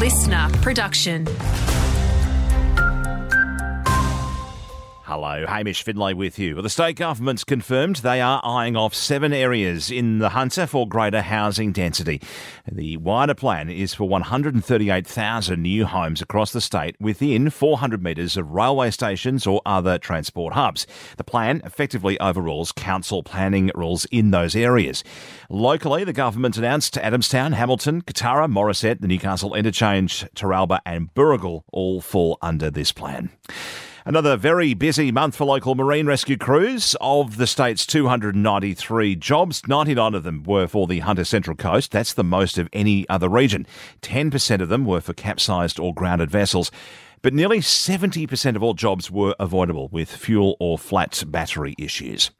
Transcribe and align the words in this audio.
listener 0.00 0.48
production. 0.62 1.26
Hello, 5.10 5.44
Hamish 5.44 5.82
Finlay 5.82 6.14
with 6.14 6.38
you. 6.38 6.54
Well, 6.54 6.62
the 6.62 6.70
state 6.70 6.94
government's 6.94 7.42
confirmed 7.42 7.96
they 7.96 8.20
are 8.20 8.40
eyeing 8.44 8.76
off 8.76 8.94
seven 8.94 9.32
areas 9.32 9.90
in 9.90 10.20
the 10.20 10.28
Hunter 10.28 10.68
for 10.68 10.86
greater 10.86 11.20
housing 11.20 11.72
density. 11.72 12.22
The 12.70 12.96
wider 12.96 13.34
plan 13.34 13.68
is 13.68 13.92
for 13.92 14.06
138,000 14.06 15.60
new 15.60 15.84
homes 15.84 16.22
across 16.22 16.52
the 16.52 16.60
state 16.60 16.94
within 17.00 17.50
400 17.50 18.00
metres 18.00 18.36
of 18.36 18.52
railway 18.52 18.92
stations 18.92 19.48
or 19.48 19.60
other 19.66 19.98
transport 19.98 20.54
hubs. 20.54 20.86
The 21.16 21.24
plan 21.24 21.60
effectively 21.64 22.16
overrules 22.20 22.70
council 22.70 23.24
planning 23.24 23.72
rules 23.74 24.04
in 24.12 24.30
those 24.30 24.54
areas. 24.54 25.02
Locally, 25.48 26.04
the 26.04 26.12
government 26.12 26.56
announced 26.56 26.94
Adamstown, 26.94 27.54
Hamilton, 27.54 28.02
Kotara, 28.02 28.48
Morisset, 28.48 29.00
the 29.00 29.08
Newcastle 29.08 29.56
Interchange, 29.56 30.24
Teralba, 30.36 30.78
and 30.86 31.12
Booragul 31.14 31.64
all 31.72 32.00
fall 32.00 32.38
under 32.40 32.70
this 32.70 32.92
plan. 32.92 33.30
Another 34.06 34.36
very 34.38 34.72
busy 34.72 35.12
month 35.12 35.36
for 35.36 35.44
local 35.44 35.74
marine 35.74 36.06
rescue 36.06 36.38
crews. 36.38 36.96
Of 37.02 37.36
the 37.36 37.46
state's 37.46 37.84
293 37.84 39.14
jobs, 39.16 39.68
99 39.68 40.14
of 40.14 40.22
them 40.22 40.42
were 40.42 40.66
for 40.66 40.86
the 40.86 41.00
Hunter 41.00 41.24
Central 41.24 41.54
Coast. 41.54 41.90
That's 41.90 42.14
the 42.14 42.24
most 42.24 42.56
of 42.56 42.70
any 42.72 43.06
other 43.10 43.28
region. 43.28 43.66
10% 44.00 44.62
of 44.62 44.70
them 44.70 44.86
were 44.86 45.02
for 45.02 45.12
capsized 45.12 45.78
or 45.78 45.92
grounded 45.92 46.30
vessels. 46.30 46.70
But 47.22 47.34
nearly 47.34 47.58
70% 47.58 48.56
of 48.56 48.62
all 48.62 48.72
jobs 48.72 49.10
were 49.10 49.34
avoidable 49.38 49.88
with 49.88 50.10
fuel 50.10 50.56
or 50.58 50.78
flat 50.78 51.22
battery 51.26 51.74
issues. 51.78 52.30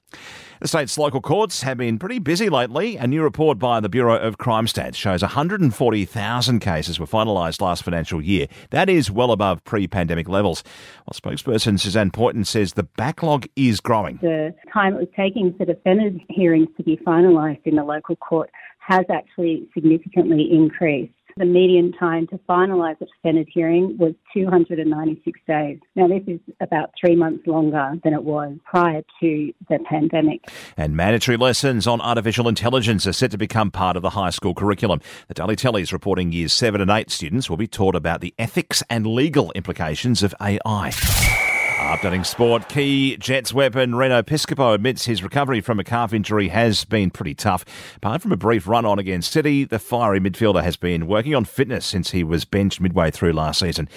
The 0.60 0.68
state's 0.68 0.98
local 0.98 1.20
courts 1.20 1.62
have 1.62 1.76
been 1.76 1.98
pretty 1.98 2.18
busy 2.18 2.48
lately. 2.48 2.96
A 2.96 3.06
new 3.06 3.22
report 3.22 3.58
by 3.58 3.80
the 3.80 3.88
Bureau 3.88 4.16
of 4.18 4.38
Crime 4.38 4.66
Stats 4.66 4.94
shows 4.94 5.22
140,000 5.22 6.60
cases 6.60 6.98
were 6.98 7.06
finalised 7.06 7.60
last 7.60 7.82
financial 7.82 8.22
year. 8.22 8.46
That 8.70 8.88
is 8.88 9.10
well 9.10 9.32
above 9.32 9.64
pre 9.64 9.86
pandemic 9.86 10.28
levels. 10.28 10.62
While 11.04 11.14
spokesperson 11.14 11.78
Suzanne 11.78 12.10
Poynton 12.10 12.44
says 12.44 12.72
the 12.72 12.82
backlog 12.82 13.46
is 13.56 13.80
growing. 13.80 14.18
The 14.20 14.54
time 14.72 14.94
it 14.94 14.98
was 14.98 15.08
taking 15.14 15.54
for 15.54 15.64
defendant 15.66 16.22
hearings 16.28 16.68
to 16.76 16.82
be 16.82 16.98
finalised 16.98 17.66
in 17.66 17.76
the 17.76 17.84
local 17.84 18.16
court 18.16 18.50
has 18.80 19.04
actually 19.10 19.68
significantly 19.72 20.48
increased. 20.50 21.12
The 21.36 21.44
median 21.44 21.92
time 21.92 22.26
to 22.28 22.38
finalise 22.48 23.00
a 23.00 23.06
defendant 23.06 23.48
hearing 23.52 23.96
was 23.98 24.14
296 24.34 25.40
days. 25.46 25.78
Now, 25.94 26.08
this 26.08 26.22
is 26.26 26.40
about 26.60 26.90
three 27.00 27.16
months 27.16 27.46
longer 27.46 27.94
than 28.02 28.14
it 28.14 28.24
was 28.24 28.56
prior 28.64 29.02
to 29.20 29.52
the 29.68 29.78
pandemic. 29.88 30.50
And 30.76 30.96
mandatory 30.96 31.36
lessons 31.36 31.86
on 31.86 32.00
artificial 32.00 32.48
intelligence 32.48 33.06
are 33.06 33.12
set 33.12 33.30
to 33.30 33.38
become 33.38 33.70
part 33.70 33.96
of 33.96 34.02
the 34.02 34.10
high 34.10 34.30
school 34.30 34.54
curriculum. 34.54 35.00
The 35.28 35.34
Daily 35.34 35.56
Telly 35.56 35.82
is 35.82 35.92
reporting 35.92 36.32
years 36.32 36.52
7 36.52 36.80
and 36.80 36.90
8 36.90 37.10
students 37.10 37.48
will 37.48 37.56
be 37.56 37.68
taught 37.68 37.94
about 37.94 38.20
the 38.20 38.34
ethics 38.38 38.82
and 38.90 39.06
legal 39.06 39.52
implications 39.52 40.22
of 40.22 40.34
AI. 40.40 41.49
Updating 41.90 42.24
sport, 42.24 42.68
key 42.68 43.16
Jets 43.16 43.52
weapon 43.52 43.96
Reno 43.96 44.22
Piscopo 44.22 44.74
admits 44.74 45.06
his 45.06 45.24
recovery 45.24 45.60
from 45.60 45.80
a 45.80 45.84
calf 45.84 46.14
injury 46.14 46.46
has 46.46 46.84
been 46.84 47.10
pretty 47.10 47.34
tough. 47.34 47.64
Apart 47.96 48.22
from 48.22 48.30
a 48.30 48.36
brief 48.36 48.68
run 48.68 48.84
on 48.84 49.00
against 49.00 49.32
City, 49.32 49.64
the 49.64 49.80
fiery 49.80 50.20
midfielder 50.20 50.62
has 50.62 50.76
been 50.76 51.08
working 51.08 51.34
on 51.34 51.44
fitness 51.44 51.84
since 51.84 52.12
he 52.12 52.22
was 52.22 52.44
benched 52.44 52.80
midway 52.80 53.10
through 53.10 53.32
last 53.32 53.58
season. 53.58 53.88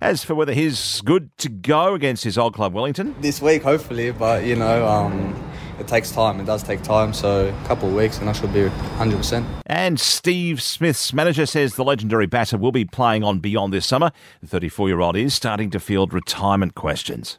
As 0.00 0.24
for 0.24 0.34
whether 0.34 0.54
he's 0.54 1.02
good 1.02 1.28
to 1.38 1.50
go 1.50 1.92
against 1.92 2.24
his 2.24 2.38
old 2.38 2.54
club 2.54 2.72
Wellington, 2.72 3.14
this 3.20 3.42
week 3.42 3.62
hopefully, 3.62 4.12
but 4.12 4.46
you 4.46 4.56
know, 4.56 4.88
um, 4.88 5.52
it 5.78 5.86
takes 5.86 6.10
time. 6.10 6.40
It 6.40 6.46
does 6.46 6.62
take 6.62 6.80
time. 6.80 7.12
So 7.12 7.48
a 7.48 7.66
couple 7.66 7.86
of 7.86 7.94
weeks 7.94 8.18
and 8.18 8.30
I 8.30 8.32
should 8.32 8.54
be 8.54 8.60
100%. 8.60 9.44
And 9.66 10.00
Steve 10.00 10.62
Smith's 10.62 11.12
manager 11.12 11.44
says 11.44 11.74
the 11.74 11.84
legendary 11.84 12.26
batter 12.26 12.56
will 12.56 12.72
be 12.72 12.86
playing 12.86 13.24
on 13.24 13.40
beyond 13.40 13.74
this 13.74 13.84
summer. 13.84 14.10
The 14.40 14.46
34 14.46 14.88
year 14.88 15.00
old 15.00 15.16
is 15.16 15.34
starting 15.34 15.68
to 15.68 15.78
field 15.78 16.14
retirement 16.14 16.74
questions. 16.74 17.38